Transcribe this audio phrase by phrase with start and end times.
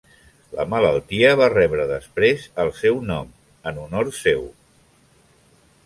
[0.59, 3.31] La malaltia va rebre després el seu nom,
[3.73, 4.45] en honor seu.